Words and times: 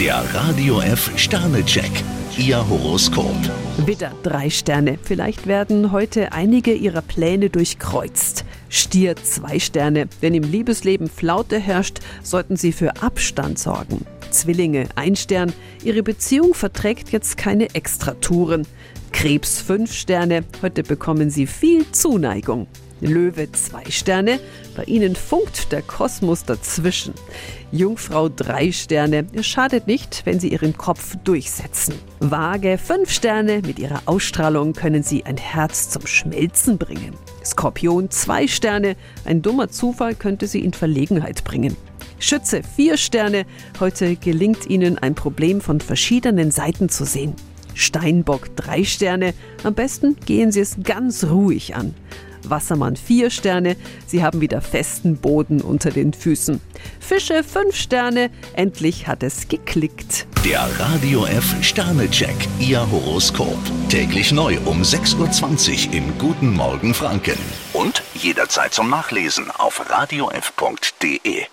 Der 0.00 0.24
Radio 0.34 0.80
F 0.80 1.12
Sternecheck. 1.16 1.92
Ihr 2.36 2.68
Horoskop. 2.68 3.36
Widder, 3.86 4.10
drei 4.24 4.50
Sterne. 4.50 4.98
Vielleicht 5.00 5.46
werden 5.46 5.92
heute 5.92 6.32
einige 6.32 6.72
ihrer 6.72 7.00
Pläne 7.00 7.48
durchkreuzt. 7.48 8.44
Stier, 8.68 9.14
zwei 9.14 9.60
Sterne. 9.60 10.08
Wenn 10.20 10.34
im 10.34 10.42
Liebesleben 10.42 11.08
Flaute 11.08 11.60
herrscht, 11.60 12.00
sollten 12.24 12.56
Sie 12.56 12.72
für 12.72 13.02
Abstand 13.02 13.60
sorgen. 13.60 14.04
Zwillinge, 14.30 14.88
ein 14.96 15.14
Stern. 15.14 15.52
Ihre 15.84 16.02
Beziehung 16.02 16.54
verträgt 16.54 17.12
jetzt 17.12 17.36
keine 17.36 17.72
Extratouren. 17.76 18.66
Krebs, 19.12 19.60
fünf 19.60 19.92
Sterne. 19.92 20.42
Heute 20.60 20.82
bekommen 20.82 21.30
Sie 21.30 21.46
viel 21.46 21.88
Zuneigung. 21.92 22.66
Löwe 23.04 23.52
zwei 23.52 23.84
Sterne, 23.90 24.40
bei 24.74 24.84
Ihnen 24.84 25.14
funkt 25.14 25.70
der 25.72 25.82
Kosmos 25.82 26.44
dazwischen. 26.44 27.12
Jungfrau 27.70 28.28
drei 28.28 28.72
Sterne, 28.72 29.26
es 29.34 29.46
schadet 29.46 29.86
nicht, 29.86 30.22
wenn 30.24 30.40
Sie 30.40 30.48
Ihren 30.48 30.76
Kopf 30.76 31.14
durchsetzen. 31.22 31.94
Waage 32.20 32.78
fünf 32.78 33.10
Sterne, 33.10 33.60
mit 33.66 33.78
Ihrer 33.78 34.02
Ausstrahlung 34.06 34.72
können 34.72 35.02
Sie 35.02 35.24
ein 35.24 35.36
Herz 35.36 35.90
zum 35.90 36.06
Schmelzen 36.06 36.78
bringen. 36.78 37.14
Skorpion 37.44 38.10
zwei 38.10 38.48
Sterne, 38.48 38.96
ein 39.24 39.42
dummer 39.42 39.68
Zufall 39.68 40.14
könnte 40.14 40.46
Sie 40.46 40.60
in 40.60 40.72
Verlegenheit 40.72 41.44
bringen. 41.44 41.76
Schütze 42.18 42.62
vier 42.62 42.96
Sterne, 42.96 43.44
heute 43.80 44.16
gelingt 44.16 44.66
Ihnen 44.70 44.96
ein 44.96 45.14
Problem 45.14 45.60
von 45.60 45.80
verschiedenen 45.80 46.50
Seiten 46.50 46.88
zu 46.88 47.04
sehen. 47.04 47.34
Steinbock 47.74 48.54
drei 48.56 48.84
Sterne, 48.84 49.34
am 49.62 49.74
besten 49.74 50.16
gehen 50.24 50.52
Sie 50.52 50.60
es 50.60 50.76
ganz 50.82 51.24
ruhig 51.24 51.74
an. 51.74 51.94
Wassermann 52.50 52.96
4 52.96 53.30
Sterne, 53.30 53.76
Sie 54.06 54.22
haben 54.22 54.40
wieder 54.40 54.60
festen 54.60 55.16
Boden 55.16 55.60
unter 55.60 55.90
den 55.90 56.12
Füßen. 56.12 56.60
Fische 57.00 57.42
5 57.42 57.74
Sterne, 57.74 58.30
endlich 58.54 59.06
hat 59.06 59.22
es 59.22 59.48
geklickt. 59.48 60.26
Der 60.44 60.68
Radio 60.78 61.24
F 61.24 61.54
Sternecheck. 61.62 62.36
Ihr 62.58 62.90
Horoskop. 62.90 63.58
Täglich 63.88 64.30
neu 64.30 64.58
um 64.66 64.82
6.20 64.82 65.88
Uhr 65.88 65.94
im 65.94 66.18
Guten 66.18 66.52
Morgen 66.52 66.92
Franken. 66.92 67.38
Und 67.72 68.02
jederzeit 68.14 68.74
zum 68.74 68.90
Nachlesen 68.90 69.50
auf 69.50 69.88
radiof.de. 69.90 71.46